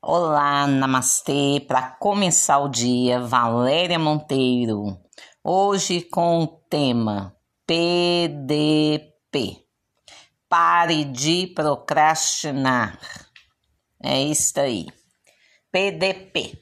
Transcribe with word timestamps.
Olá, 0.00 0.64
namastê. 0.68 1.60
Para 1.66 1.90
começar 1.90 2.60
o 2.60 2.68
dia, 2.68 3.18
Valéria 3.20 3.98
Monteiro. 3.98 4.96
Hoje 5.42 6.02
com 6.02 6.44
o 6.44 6.46
tema 6.46 7.36
PDP. 7.66 9.56
Pare 10.48 11.04
de 11.04 11.48
procrastinar. 11.48 12.96
É 14.00 14.22
isso 14.22 14.60
aí. 14.60 14.86
PDP. 15.72 16.56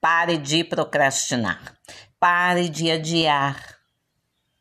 Pare 0.00 0.38
de 0.38 0.62
procrastinar. 0.62 1.76
Pare 2.20 2.68
de 2.68 2.92
adiar. 2.92 3.76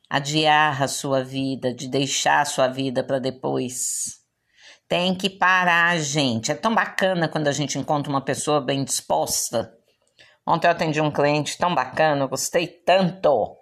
Adiar 0.10 0.82
a 0.82 0.88
sua 0.88 1.24
vida, 1.24 1.72
de 1.72 1.88
deixar 1.88 2.42
a 2.42 2.46
sua 2.46 2.68
vida 2.68 3.04
para 3.04 3.20
depois. 3.20 4.27
Tem 4.88 5.14
que 5.14 5.30
parar, 5.30 6.00
gente. 6.00 6.52
É 6.52 6.56
tão 6.56 6.74
bacana 6.74 7.28
quando 7.28 7.48
a 7.48 7.52
gente 7.52 7.78
encontra 7.78 8.10
uma 8.10 8.22
pessoa 8.22 8.62
bem 8.62 8.84
disposta. 8.84 9.74
Ontem 10.46 10.68
eu 10.68 10.72
atendi 10.72 11.02
um 11.02 11.12
cliente 11.12 11.58
tão 11.58 11.76
bacana, 11.76 12.24
eu 12.24 12.30
gostei 12.30 12.68
tanto. 12.68 13.58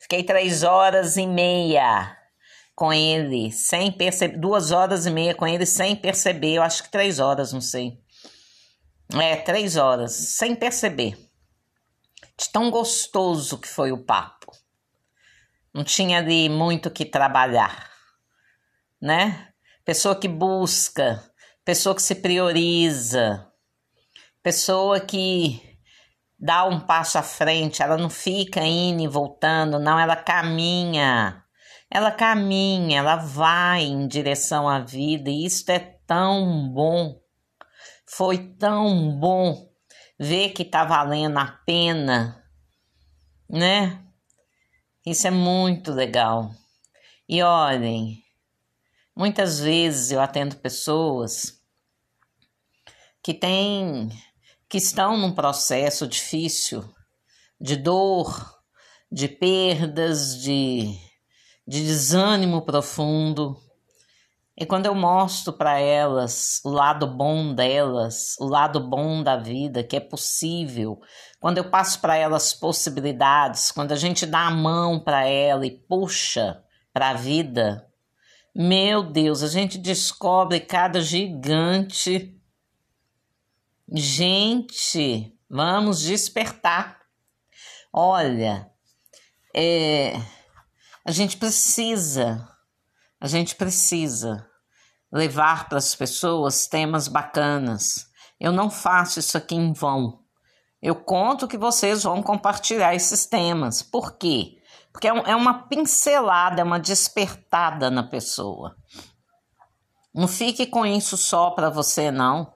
Fiquei 0.00 0.24
três 0.24 0.62
horas 0.62 1.18
e 1.18 1.26
meia 1.26 2.16
com 2.74 2.90
ele, 2.90 3.52
sem 3.52 3.92
perceber. 3.92 4.38
Duas 4.38 4.70
horas 4.70 5.04
e 5.04 5.10
meia 5.10 5.34
com 5.34 5.46
ele, 5.46 5.66
sem 5.66 5.94
perceber. 5.94 6.54
Eu 6.54 6.62
acho 6.62 6.84
que 6.84 6.90
três 6.90 7.18
horas, 7.18 7.52
não 7.52 7.60
sei. 7.60 8.00
É, 9.12 9.36
três 9.36 9.76
horas, 9.76 10.12
sem 10.12 10.54
perceber. 10.54 11.18
De 12.38 12.48
tão 12.50 12.70
gostoso 12.70 13.58
que 13.58 13.68
foi 13.68 13.92
o 13.92 14.02
papo. 14.02 14.50
Não 15.74 15.84
tinha 15.84 16.18
ali 16.18 16.48
muito 16.48 16.90
que 16.90 17.04
trabalhar, 17.04 17.90
né? 19.00 19.51
Pessoa 19.84 20.14
que 20.14 20.28
busca, 20.28 21.22
pessoa 21.64 21.94
que 21.94 22.02
se 22.02 22.16
prioriza, 22.16 23.46
pessoa 24.42 25.00
que 25.00 25.60
dá 26.38 26.64
um 26.64 26.80
passo 26.80 27.18
à 27.18 27.22
frente, 27.22 27.82
ela 27.82 27.96
não 27.96 28.10
fica 28.10 28.60
indo 28.60 29.02
e 29.02 29.08
voltando, 29.08 29.78
não, 29.78 29.98
ela 29.98 30.16
caminha. 30.16 31.38
Ela 31.90 32.10
caminha, 32.10 32.98
ela 32.98 33.16
vai 33.16 33.82
em 33.82 34.08
direção 34.08 34.68
à 34.68 34.80
vida 34.80 35.28
e 35.28 35.44
isso 35.44 35.70
é 35.70 35.78
tão 36.06 36.68
bom. 36.72 37.20
Foi 38.08 38.38
tão 38.54 39.18
bom 39.18 39.70
ver 40.18 40.50
que 40.50 40.64
tá 40.64 40.84
valendo 40.84 41.38
a 41.38 41.46
pena, 41.66 42.42
né? 43.48 44.02
Isso 45.04 45.26
é 45.26 45.30
muito 45.30 45.92
legal. 45.92 46.50
E 47.28 47.42
olhem, 47.42 48.22
Muitas 49.14 49.60
vezes 49.60 50.10
eu 50.10 50.20
atendo 50.20 50.56
pessoas 50.56 51.60
que 53.22 53.34
têm 53.34 54.08
que 54.68 54.78
estão 54.78 55.18
num 55.18 55.34
processo 55.34 56.06
difícil 56.06 56.82
de 57.60 57.76
dor, 57.76 58.58
de 59.10 59.28
perdas, 59.28 60.40
de, 60.40 60.98
de 61.68 61.84
desânimo 61.84 62.62
profundo. 62.62 63.54
E 64.56 64.64
quando 64.64 64.86
eu 64.86 64.94
mostro 64.94 65.52
para 65.52 65.78
elas 65.78 66.62
o 66.64 66.70
lado 66.70 67.06
bom 67.06 67.54
delas, 67.54 68.34
o 68.40 68.46
lado 68.46 68.80
bom 68.80 69.22
da 69.22 69.36
vida, 69.36 69.84
que 69.84 69.96
é 69.96 70.00
possível, 70.00 70.98
quando 71.38 71.58
eu 71.58 71.68
passo 71.68 72.00
para 72.00 72.16
elas 72.16 72.54
possibilidades, 72.54 73.70
quando 73.70 73.92
a 73.92 73.96
gente 73.96 74.24
dá 74.24 74.46
a 74.46 74.50
mão 74.50 74.98
para 74.98 75.26
ela 75.26 75.66
e 75.66 75.70
puxa 75.70 76.64
para 76.94 77.10
a 77.10 77.14
vida, 77.14 77.86
meu 78.54 79.02
Deus, 79.02 79.42
a 79.42 79.48
gente 79.48 79.78
descobre 79.78 80.60
cada 80.60 81.00
gigante. 81.00 82.38
Gente, 83.90 85.34
vamos 85.48 86.00
despertar. 86.00 87.00
Olha, 87.92 88.70
é, 89.54 90.14
a 91.04 91.10
gente 91.10 91.36
precisa, 91.36 92.48
a 93.20 93.26
gente 93.26 93.54
precisa 93.54 94.46
levar 95.10 95.68
para 95.68 95.78
as 95.78 95.94
pessoas 95.94 96.66
temas 96.66 97.08
bacanas. 97.08 98.06
Eu 98.40 98.52
não 98.52 98.70
faço 98.70 99.18
isso 99.18 99.36
aqui 99.36 99.54
em 99.54 99.72
vão. 99.72 100.20
Eu 100.80 100.96
conto 100.96 101.46
que 101.46 101.56
vocês 101.58 102.02
vão 102.02 102.22
compartilhar 102.22 102.94
esses 102.94 103.24
temas. 103.26 103.82
Por 103.82 104.16
quê? 104.16 104.61
Porque 104.92 105.08
é, 105.08 105.10
é 105.10 105.34
uma 105.34 105.62
pincelada, 105.64 106.60
é 106.60 106.64
uma 106.64 106.78
despertada 106.78 107.90
na 107.90 108.02
pessoa. 108.02 108.76
Não 110.14 110.28
fique 110.28 110.66
com 110.66 110.84
isso 110.84 111.16
só 111.16 111.50
para 111.50 111.70
você, 111.70 112.10
não. 112.10 112.52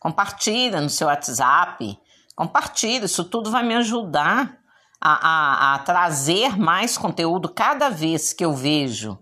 Compartilha 0.00 0.80
no 0.80 0.88
seu 0.88 1.08
WhatsApp. 1.08 1.98
Compartilha, 2.34 3.04
isso 3.04 3.24
tudo 3.24 3.50
vai 3.50 3.62
me 3.62 3.74
ajudar 3.74 4.58
a, 5.00 5.10
a, 5.10 5.74
a 5.74 5.78
trazer 5.80 6.56
mais 6.58 6.96
conteúdo 6.96 7.48
cada 7.48 7.88
vez 7.88 8.32
que 8.32 8.44
eu 8.44 8.54
vejo. 8.54 9.18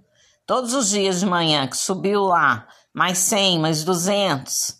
Todos 0.46 0.74
os 0.74 0.90
dias 0.90 1.20
de 1.20 1.26
manhã 1.26 1.66
que 1.66 1.76
subiu 1.76 2.22
lá, 2.22 2.68
mais 2.94 3.18
100, 3.18 3.58
mais 3.58 3.82
200, 3.82 4.76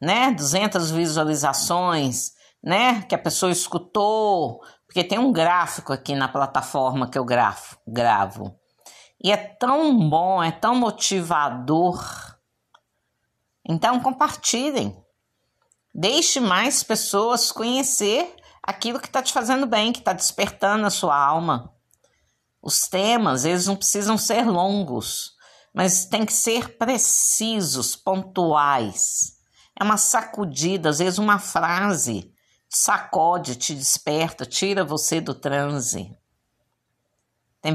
né? 0.00 0.30
200 0.30 0.90
visualizações, 0.90 2.32
né? 2.62 3.02
Que 3.02 3.14
a 3.14 3.18
pessoa 3.18 3.52
escutou, 3.52 4.60
porque 4.86 5.04
tem 5.04 5.18
um 5.18 5.32
gráfico 5.32 5.92
aqui 5.92 6.14
na 6.14 6.28
plataforma 6.28 7.08
que 7.08 7.18
eu 7.18 7.24
gravo, 7.24 7.76
gravo. 7.86 8.58
E 9.22 9.32
é 9.32 9.36
tão 9.36 10.08
bom, 10.08 10.42
é 10.42 10.50
tão 10.50 10.74
motivador. 10.74 12.02
Então 13.68 14.00
compartilhem. 14.00 14.96
Deixe 15.94 16.38
mais 16.40 16.82
pessoas 16.82 17.50
conhecer 17.50 18.34
aquilo 18.62 19.00
que 19.00 19.06
está 19.06 19.22
te 19.22 19.32
fazendo 19.32 19.66
bem, 19.66 19.92
que 19.92 19.98
está 19.98 20.12
despertando 20.12 20.86
a 20.86 20.90
sua 20.90 21.16
alma. 21.16 21.74
Os 22.62 22.86
temas, 22.88 23.44
eles 23.44 23.66
não 23.66 23.76
precisam 23.76 24.16
ser 24.16 24.46
longos, 24.46 25.32
mas 25.74 26.04
tem 26.04 26.24
que 26.24 26.32
ser 26.32 26.76
precisos, 26.76 27.96
pontuais. 27.96 29.38
É 29.78 29.82
uma 29.82 29.96
sacudida, 29.96 30.90
às 30.90 30.98
vezes 30.98 31.18
uma 31.18 31.38
frase 31.38 32.32
sacode, 32.68 33.56
te 33.56 33.74
desperta, 33.74 34.44
tira 34.44 34.84
você 34.84 35.20
do 35.20 35.34
transe. 35.34 36.16
Tem 37.60 37.74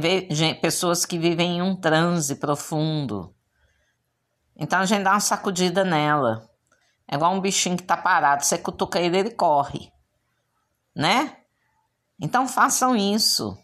pessoas 0.62 1.06
que 1.06 1.18
vivem 1.18 1.58
em 1.58 1.62
um 1.62 1.76
transe 1.76 2.36
profundo. 2.36 3.36
Então 4.56 4.80
a 4.80 4.86
gente 4.86 5.04
dá 5.04 5.12
uma 5.12 5.20
sacudida 5.20 5.84
nela. 5.84 6.50
É 7.08 7.16
igual 7.16 7.34
um 7.34 7.42
bichinho 7.42 7.76
que 7.76 7.84
tá 7.84 7.98
parado, 7.98 8.46
você 8.46 8.58
cutuca 8.58 9.00
ele, 9.00 9.18
ele 9.18 9.31
corre. 9.31 9.92
Né? 10.96 11.38
Então 12.20 12.48
façam 12.48 12.96
isso. 12.96 13.58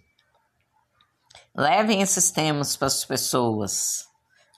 Levem 1.55 2.01
esses 2.01 2.31
temas 2.31 2.75
para 2.75 2.87
as 2.87 3.05
pessoas. 3.05 4.08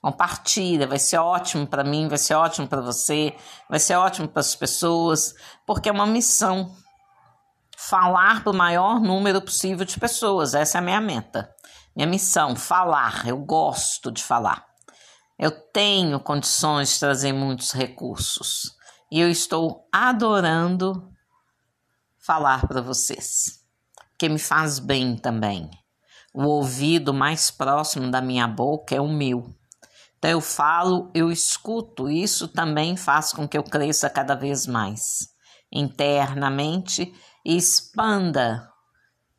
Compartilha, 0.01 0.88
vai 0.88 0.97
ser 0.97 1.17
ótimo 1.17 1.67
para 1.67 1.84
mim, 1.84 2.07
vai 2.07 2.17
ser 2.17 2.34
ótimo 2.34 2.67
para 2.67 2.81
você, 2.81 3.35
vai 3.69 3.79
ser 3.79 3.95
ótimo 3.95 4.28
para 4.28 4.39
as 4.39 4.56
pessoas, 4.56 5.35
porque 5.66 5.89
é 5.89 5.91
uma 5.91 6.07
missão. 6.07 6.75
Falar 7.78 8.44
para 8.44 8.51
o 8.51 8.56
maior 8.56 9.00
número 9.00 9.41
possível 9.41 9.85
de 9.85 10.00
pessoas, 10.00 10.56
essa 10.56 10.78
é 10.78 10.79
a 10.79 10.84
minha 10.84 11.00
meta. 11.00 11.53
Minha 11.95 12.07
missão, 12.07 12.56
falar. 12.56 13.28
Eu 13.28 13.38
gosto 13.38 14.11
de 14.11 14.23
falar. 14.23 14.66
Eu 15.38 15.51
tenho 15.51 16.19
condições 16.19 16.94
de 16.94 17.00
trazer 17.00 17.34
muitos 17.34 17.72
recursos 17.72 18.75
e 19.11 19.19
eu 19.19 19.29
estou 19.29 19.88
adorando 19.91 21.11
falar 22.17 22.67
para 22.67 22.81
vocês, 22.81 23.63
porque 24.11 24.29
me 24.29 24.40
faz 24.40 24.79
bem 24.79 25.16
também. 25.16 25.69
O 26.34 26.44
ouvido 26.44 27.13
mais 27.13 27.51
próximo 27.51 28.09
da 28.09 28.22
minha 28.22 28.47
boca 28.47 28.95
é 28.95 29.01
o 29.01 29.07
meu. 29.07 29.53
Então 30.22 30.30
eu 30.30 30.40
falo, 30.40 31.09
eu 31.16 31.32
escuto, 31.32 32.08
isso 32.08 32.48
também 32.48 32.96
faz 32.96 33.34
com 33.34 33.48
que 33.48 33.58
eu 33.58 33.64
cresça 33.64 34.08
cada 34.08 34.36
vez 34.36 34.68
mais 34.68 35.32
internamente 35.72 37.12
e 37.44 37.58
expanda 37.58 38.72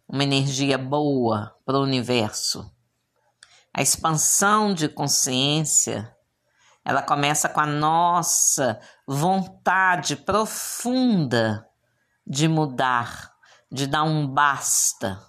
uma 0.09 0.25
energia 0.25 0.77
boa 0.77 1.55
para 1.65 1.79
o 1.79 1.85
universo. 1.85 2.69
A 3.73 3.81
expansão 3.81 4.75
de 4.75 4.89
consciência, 4.89 6.13
ela 6.85 7.01
começa 7.01 7.49
com 7.49 7.61
a 7.61 7.67
nossa 7.67 8.81
vontade 9.07 10.17
profunda 10.17 11.65
de 12.27 12.49
mudar, 12.49 13.31
de 13.71 13.87
dar 13.87 14.03
um 14.03 14.27
basta, 14.27 15.23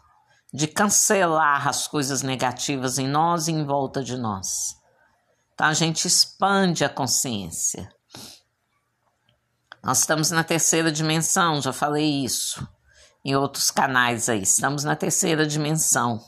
de 0.51 0.67
cancelar 0.67 1.67
as 1.67 1.87
coisas 1.87 2.23
negativas 2.23 2.97
em 2.97 3.07
nós 3.07 3.47
e 3.47 3.51
em 3.51 3.63
volta 3.63 4.03
de 4.03 4.17
nós. 4.17 4.81
Então 5.53 5.67
a 5.67 5.73
gente 5.73 6.07
expande 6.07 6.83
a 6.83 6.89
consciência. 6.89 7.89
Nós 9.83 9.99
estamos 9.99 10.31
na 10.31 10.43
terceira 10.43 10.91
dimensão, 10.91 11.61
já 11.61 11.73
falei 11.73 12.23
isso 12.23 12.65
em 13.23 13.35
outros 13.35 13.71
canais 13.71 14.29
aí. 14.29 14.41
Estamos 14.41 14.83
na 14.83 14.95
terceira 14.95 15.45
dimensão. 15.45 16.19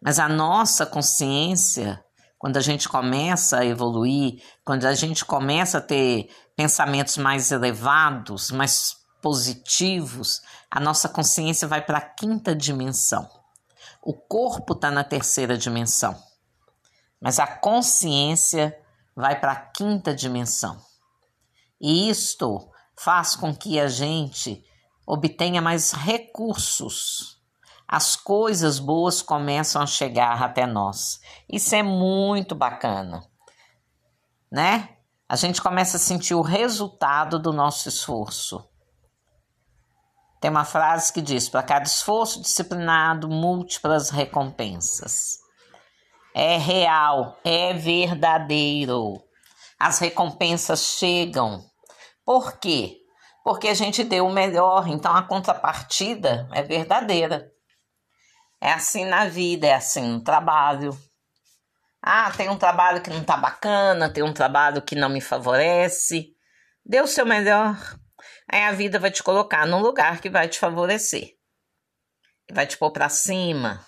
Mas 0.00 0.18
a 0.18 0.28
nossa 0.28 0.84
consciência, 0.86 2.02
quando 2.38 2.56
a 2.56 2.60
gente 2.60 2.88
começa 2.88 3.58
a 3.58 3.64
evoluir, 3.64 4.42
quando 4.64 4.84
a 4.84 4.94
gente 4.94 5.24
começa 5.24 5.78
a 5.78 5.82
ter 5.82 6.28
pensamentos 6.56 7.16
mais 7.16 7.52
elevados, 7.52 8.50
mais 8.50 8.96
positivos, 9.20 10.40
a 10.70 10.80
nossa 10.80 11.08
consciência 11.08 11.68
vai 11.68 11.80
para 11.80 11.98
a 11.98 12.08
quinta 12.14 12.54
dimensão. 12.54 13.28
O 14.02 14.12
corpo 14.12 14.72
está 14.72 14.90
na 14.90 15.04
terceira 15.04 15.56
dimensão, 15.56 16.20
mas 17.22 17.38
a 17.38 17.46
consciência 17.46 18.76
vai 19.14 19.38
para 19.38 19.52
a 19.52 19.70
quinta 19.70 20.14
dimensão. 20.14 20.76
E 21.80 22.10
isto 22.10 22.68
faz 22.98 23.36
com 23.36 23.54
que 23.54 23.78
a 23.78 23.88
gente 23.88 24.64
obtenha 25.06 25.62
mais 25.62 25.92
recursos 25.92 27.42
as 27.92 28.16
coisas 28.16 28.78
boas 28.78 29.20
começam 29.20 29.82
a 29.82 29.86
chegar 29.86 30.42
até 30.42 30.66
nós. 30.66 31.20
Isso 31.46 31.74
é 31.74 31.82
muito 31.82 32.54
bacana, 32.54 33.22
né? 34.50 34.96
A 35.28 35.36
gente 35.36 35.60
começa 35.60 35.98
a 35.98 36.00
sentir 36.00 36.34
o 36.34 36.40
resultado 36.40 37.38
do 37.38 37.52
nosso 37.52 37.90
esforço. 37.90 38.66
Tem 40.40 40.50
uma 40.50 40.64
frase 40.64 41.12
que 41.12 41.20
diz: 41.20 41.50
para 41.50 41.62
cada 41.62 41.84
esforço 41.84 42.40
disciplinado, 42.40 43.28
múltiplas 43.28 44.08
recompensas. 44.08 45.41
É 46.34 46.56
real, 46.56 47.38
é 47.44 47.74
verdadeiro. 47.74 49.22
As 49.78 49.98
recompensas 49.98 50.80
chegam. 50.80 51.62
Por 52.24 52.58
quê? 52.58 52.98
Porque 53.44 53.68
a 53.68 53.74
gente 53.74 54.04
deu 54.04 54.26
o 54.26 54.32
melhor, 54.32 54.88
então 54.88 55.14
a 55.14 55.22
contrapartida 55.22 56.48
é 56.52 56.62
verdadeira. 56.62 57.50
É 58.60 58.72
assim 58.72 59.04
na 59.04 59.26
vida, 59.26 59.66
é 59.66 59.74
assim 59.74 60.02
no 60.02 60.22
trabalho. 60.22 60.96
Ah, 62.00 62.30
tem 62.30 62.48
um 62.48 62.56
trabalho 62.56 63.02
que 63.02 63.10
não 63.10 63.24
tá 63.24 63.36
bacana, 63.36 64.12
tem 64.12 64.22
um 64.22 64.32
trabalho 64.32 64.80
que 64.82 64.94
não 64.94 65.08
me 65.08 65.20
favorece. 65.20 66.32
Dê 66.84 67.00
o 67.00 67.06
seu 67.06 67.26
melhor. 67.26 67.76
Aí 68.50 68.62
a 68.64 68.72
vida 68.72 68.98
vai 68.98 69.10
te 69.10 69.22
colocar 69.22 69.66
num 69.66 69.80
lugar 69.80 70.20
que 70.20 70.30
vai 70.30 70.48
te 70.48 70.58
favorecer. 70.58 71.30
Vai 72.50 72.66
te 72.66 72.76
pôr 72.76 72.90
para 72.90 73.08
cima. 73.08 73.84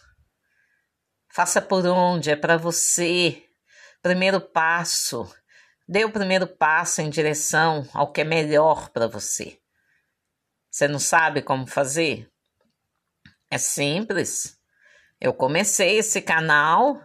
Faça 1.35 1.61
por 1.61 1.85
onde, 1.85 2.31
é 2.31 2.37
para 2.37 2.57
você. 2.57 3.43
Primeiro 4.01 4.41
passo. 4.41 5.29
Dê 5.89 6.05
o 6.05 6.13
primeiro 6.13 6.47
passo 6.47 7.01
em 7.01 7.11
direção 7.11 7.89
ao 7.93 8.13
que 8.13 8.21
é 8.21 8.25
melhor 8.25 8.91
para 8.91 9.09
você. 9.09 9.59
Você 10.71 10.87
não 10.87 11.01
sabe 11.01 11.43
como 11.43 11.67
fazer? 11.67 12.31
É 13.51 13.59
simples. 13.59 14.57
Eu 15.21 15.35
comecei 15.35 15.99
esse 15.99 16.23
canal 16.23 17.03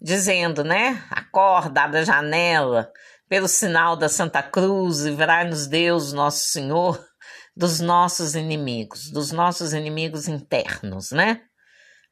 dizendo, 0.00 0.64
né? 0.64 1.06
Acorda, 1.10 1.82
abre 1.82 1.98
a 1.98 2.04
janela, 2.04 2.90
pelo 3.28 3.46
sinal 3.46 3.94
da 3.94 4.08
Santa 4.08 4.42
Cruz, 4.42 5.00
livrai-nos 5.00 5.66
Deus, 5.66 6.14
nosso 6.14 6.46
Senhor, 6.46 7.06
dos 7.54 7.80
nossos 7.80 8.34
inimigos, 8.34 9.10
dos 9.10 9.32
nossos 9.32 9.74
inimigos 9.74 10.28
internos, 10.28 11.10
né? 11.10 11.42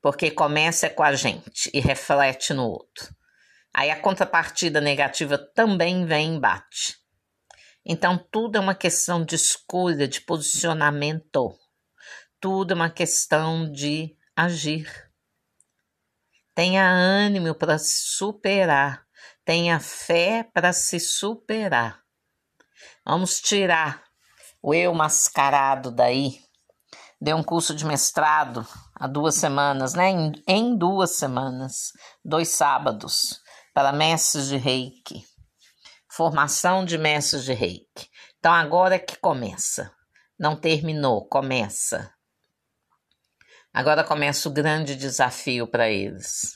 Porque 0.05 0.31
começa 0.31 0.91
com 0.91 1.03
a 1.03 1.15
gente 1.15 1.71
e 1.73 1.81
reflete 1.81 2.53
no 2.53 2.69
outro. 2.69 3.17
Aí 3.73 3.91
a 3.91 3.99
contrapartida 3.99 4.79
negativa 4.79 5.39
também 5.39 6.05
vem 6.05 6.37
e 6.37 6.39
bate. 6.39 6.99
Então 7.87 8.19
tudo 8.31 8.59
é 8.59 8.61
uma 8.61 8.75
questão 8.75 9.25
de 9.25 9.35
escolha, 9.35 10.07
de 10.07 10.21
posicionamento. 10.21 11.59
Tudo 12.39 12.73
é 12.73 12.75
uma 12.75 12.91
questão 12.91 13.73
de 13.73 14.15
agir. 14.37 15.11
Tenha 16.55 16.87
ânimo 16.87 17.55
para 17.55 17.79
se 17.79 18.03
superar. 18.09 19.07
Tenha 19.43 19.81
fé 19.81 20.47
para 20.53 20.75
se 20.75 21.01
superar. 21.01 22.03
Vamos 23.07 23.41
tirar 23.41 24.05
o 24.61 24.75
eu 24.75 24.93
mascarado 24.93 25.91
daí. 25.91 26.45
Dei 27.19 27.33
um 27.33 27.43
curso 27.43 27.75
de 27.75 27.87
mestrado 27.87 28.69
há 28.95 29.07
duas 29.07 29.35
semanas, 29.35 29.95
né? 29.95 30.11
Em, 30.11 30.33
em 30.47 30.77
duas 30.77 31.13
semanas, 31.13 31.93
dois 32.25 32.49
sábados, 32.49 33.41
para 33.73 33.93
mestres 33.93 34.49
de 34.49 34.57
reiki. 34.57 35.25
Formação 36.09 36.85
de 36.85 36.97
mestres 36.97 37.45
de 37.45 37.53
reiki. 37.53 38.09
Então 38.39 38.53
agora 38.53 38.95
é 38.95 38.99
que 38.99 39.17
começa. 39.17 39.93
Não 40.39 40.57
terminou, 40.57 41.27
começa. 41.27 42.13
Agora 43.73 44.05
começa 44.05 44.49
o 44.49 44.53
grande 44.53 44.95
desafio 44.95 45.67
para 45.67 45.91
eles, 45.91 46.53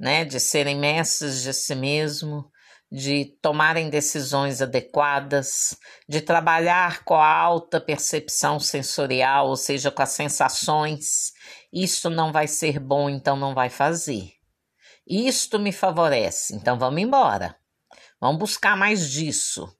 né? 0.00 0.24
De 0.24 0.40
serem 0.40 0.78
mestres 0.78 1.42
de 1.42 1.52
si 1.52 1.74
mesmo, 1.74 2.50
de 2.90 3.26
tomarem 3.42 3.90
decisões 3.90 4.62
adequadas, 4.62 5.76
de 6.08 6.20
trabalhar 6.20 7.04
com 7.04 7.14
a 7.14 7.30
alta 7.30 7.80
percepção 7.80 8.58
sensorial, 8.58 9.48
ou 9.48 9.56
seja, 9.56 9.90
com 9.90 10.02
as 10.02 10.10
sensações. 10.10 11.32
Isto 11.72 12.08
não 12.08 12.32
vai 12.32 12.46
ser 12.46 12.78
bom, 12.78 13.10
então 13.10 13.36
não 13.36 13.54
vai 13.54 13.68
fazer. 13.68 14.32
Isto 15.06 15.58
me 15.58 15.72
favorece, 15.72 16.54
então 16.54 16.78
vamos 16.78 17.02
embora. 17.02 17.56
Vamos 18.20 18.38
buscar 18.38 18.76
mais 18.76 19.10
disso, 19.10 19.72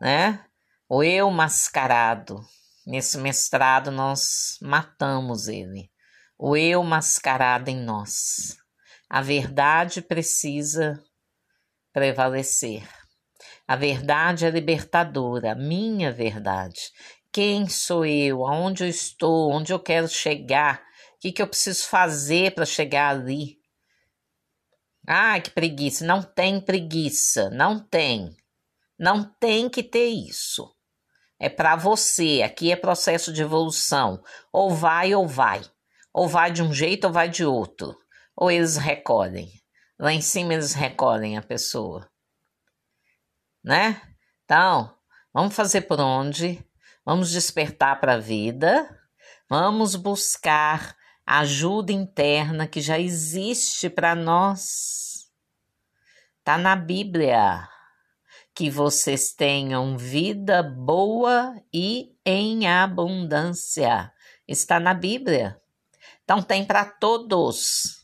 né? 0.00 0.44
O 0.88 1.02
eu 1.02 1.30
mascarado, 1.30 2.44
Nesse 2.86 3.18
mestrado, 3.18 3.90
nós 3.90 4.58
matamos 4.60 5.46
ele, 5.48 5.90
o 6.36 6.56
eu 6.56 6.82
mascarado 6.82 7.68
em 7.68 7.76
nós. 7.76 8.56
A 9.08 9.20
verdade 9.20 10.00
precisa 10.00 11.00
prevalecer. 11.92 12.88
A 13.66 13.76
verdade 13.76 14.46
é 14.46 14.50
libertadora, 14.50 15.54
minha 15.54 16.12
verdade. 16.12 16.90
Quem 17.32 17.68
sou 17.68 18.04
eu? 18.04 18.46
Aonde 18.46 18.84
eu 18.84 18.88
estou? 18.88 19.52
Onde 19.52 19.72
eu 19.72 19.78
quero 19.78 20.08
chegar? 20.08 20.80
O 21.16 21.20
que, 21.20 21.32
que 21.32 21.42
eu 21.42 21.46
preciso 21.46 21.86
fazer 21.86 22.54
para 22.54 22.66
chegar 22.66 23.10
ali? 23.10 23.58
Ah, 25.06 25.40
que 25.40 25.50
preguiça. 25.50 26.04
Não 26.04 26.22
tem 26.22 26.60
preguiça. 26.60 27.48
Não 27.50 27.78
tem. 27.78 28.36
Não 28.98 29.24
tem 29.24 29.68
que 29.68 29.82
ter 29.82 30.08
isso 30.08 30.68
é 31.40 31.48
para 31.48 31.74
você. 31.74 32.42
Aqui 32.44 32.70
é 32.70 32.76
processo 32.76 33.32
de 33.32 33.40
evolução. 33.40 34.22
Ou 34.52 34.70
vai 34.70 35.14
ou 35.14 35.26
vai. 35.26 35.62
Ou 36.12 36.28
vai 36.28 36.52
de 36.52 36.62
um 36.62 36.72
jeito 36.72 37.06
ou 37.06 37.12
vai 37.12 37.30
de 37.30 37.44
outro. 37.44 37.96
Ou 38.36 38.50
eles 38.50 38.76
recolhem. 38.76 39.50
Lá 40.00 40.14
em 40.14 40.22
cima 40.22 40.54
eles 40.54 40.72
recolhem 40.72 41.36
a 41.36 41.42
pessoa. 41.42 42.10
Né? 43.62 44.00
Então, 44.46 44.96
vamos 45.30 45.54
fazer 45.54 45.82
por 45.82 46.00
onde? 46.00 46.66
Vamos 47.04 47.30
despertar 47.30 48.00
para 48.00 48.14
a 48.14 48.18
vida. 48.18 48.88
Vamos 49.46 49.96
buscar 49.96 50.96
ajuda 51.26 51.92
interna 51.92 52.66
que 52.66 52.80
já 52.80 52.98
existe 52.98 53.90
para 53.90 54.14
nós. 54.14 55.30
Tá 56.42 56.56
na 56.56 56.74
Bíblia 56.74 57.68
que 58.54 58.70
vocês 58.70 59.34
tenham 59.34 59.98
vida 59.98 60.62
boa 60.62 61.62
e 61.70 62.16
em 62.24 62.66
abundância. 62.66 64.10
Está 64.48 64.80
na 64.80 64.94
Bíblia. 64.94 65.60
Então 66.24 66.40
tem 66.40 66.64
para 66.64 66.86
todos. 66.86 67.99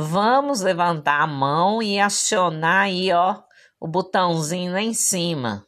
Vamos 0.00 0.60
levantar 0.60 1.20
a 1.22 1.26
mão 1.26 1.82
e 1.82 1.98
acionar 1.98 2.82
aí, 2.82 3.12
ó, 3.12 3.42
o 3.80 3.88
botãozinho 3.88 4.70
lá 4.70 4.80
em 4.80 4.94
cima 4.94 5.66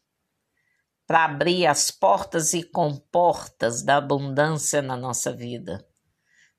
para 1.04 1.24
abrir 1.24 1.66
as 1.66 1.90
portas 1.90 2.54
e 2.54 2.62
comportas 2.62 3.82
da 3.82 3.96
abundância 3.96 4.80
na 4.80 4.96
nossa 4.96 5.32
vida. 5.32 5.84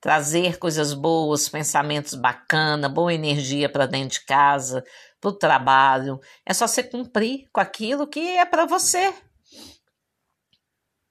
Trazer 0.02 0.60
coisas 0.60 0.94
boas, 0.94 1.48
pensamentos 1.48 2.14
bacanas, 2.14 2.92
boa 2.92 3.14
energia 3.14 3.72
para 3.72 3.86
dentro 3.86 4.20
de 4.20 4.26
casa, 4.26 4.84
para 5.22 5.30
o 5.30 5.38
trabalho. 5.38 6.20
É 6.46 6.54
só 6.54 6.68
você 6.68 6.84
cumprir 6.84 7.48
com 7.54 7.62
aquilo 7.62 8.06
que 8.06 8.36
é 8.36 8.44
para 8.44 8.66
você. 8.66 9.16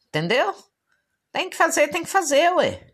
Entendeu? 0.08 0.54
Tem 1.32 1.48
que 1.48 1.56
fazer, 1.56 1.88
tem 1.88 2.02
que 2.02 2.10
fazer, 2.10 2.52
ué. 2.52 2.92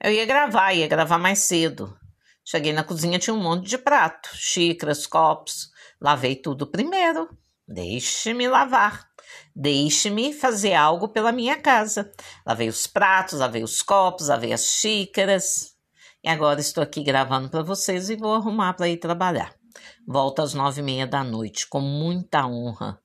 Eu 0.00 0.12
ia 0.12 0.24
gravar, 0.24 0.72
ia 0.72 0.86
gravar 0.86 1.18
mais 1.18 1.40
cedo. 1.40 1.98
Cheguei 2.44 2.72
na 2.72 2.84
cozinha, 2.84 3.18
tinha 3.18 3.32
um 3.32 3.42
monte 3.42 3.68
de 3.68 3.78
prato, 3.78 4.28
xícaras, 4.34 5.06
copos. 5.06 5.70
Lavei 6.00 6.36
tudo 6.36 6.66
primeiro. 6.66 7.28
Deixe-me 7.66 8.46
lavar. 8.46 9.08
Deixe-me 9.56 10.32
fazer 10.34 10.74
algo 10.74 11.08
pela 11.08 11.32
minha 11.32 11.56
casa. 11.56 12.12
Lavei 12.46 12.68
os 12.68 12.86
pratos, 12.86 13.38
lavei 13.38 13.62
os 13.62 13.80
copos, 13.80 14.28
lavei 14.28 14.52
as 14.52 14.66
xícaras. 14.66 15.74
E 16.22 16.28
agora 16.28 16.60
estou 16.60 16.82
aqui 16.82 17.02
gravando 17.02 17.48
para 17.48 17.62
vocês 17.62 18.10
e 18.10 18.16
vou 18.16 18.34
arrumar 18.34 18.74
para 18.74 18.88
ir 18.88 18.98
trabalhar. 18.98 19.54
Volto 20.06 20.42
às 20.42 20.52
nove 20.52 20.80
e 20.80 20.84
meia 20.84 21.06
da 21.06 21.24
noite, 21.24 21.66
com 21.66 21.80
muita 21.80 22.46
honra, 22.46 23.00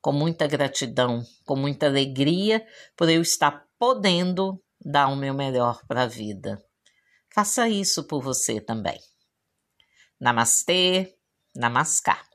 com 0.00 0.12
muita 0.12 0.46
gratidão, 0.46 1.22
com 1.44 1.56
muita 1.56 1.86
alegria 1.86 2.64
por 2.96 3.08
eu 3.08 3.20
estar 3.20 3.64
podendo 3.78 4.62
dar 4.84 5.08
o 5.08 5.16
meu 5.16 5.34
melhor 5.34 5.80
para 5.86 6.02
a 6.02 6.06
vida. 6.06 6.62
Faça 7.34 7.68
isso 7.68 8.04
por 8.06 8.22
você 8.22 8.60
também. 8.60 9.00
Namastê, 10.20 11.18
namaskar. 11.52 12.33